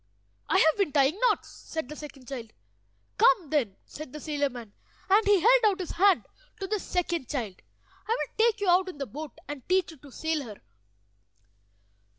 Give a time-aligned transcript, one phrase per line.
[0.49, 2.53] "I have been tying knots," said the second child.
[3.19, 4.73] "Come, then," said the sailor man,
[5.07, 6.25] and he held out his hand
[6.59, 7.61] to the second child.
[8.07, 10.61] "I will take you out in the boat, and teach you to sail her."